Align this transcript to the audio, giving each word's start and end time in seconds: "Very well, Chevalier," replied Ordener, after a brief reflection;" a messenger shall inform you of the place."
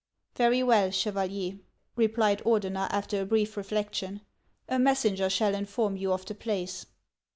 "Very 0.35 0.63
well, 0.63 0.89
Chevalier," 0.89 1.59
replied 1.95 2.41
Ordener, 2.43 2.87
after 2.89 3.21
a 3.21 3.25
brief 3.27 3.55
reflection;" 3.55 4.21
a 4.67 4.79
messenger 4.79 5.29
shall 5.29 5.53
inform 5.53 5.95
you 5.95 6.11
of 6.11 6.25
the 6.25 6.33
place." 6.33 6.87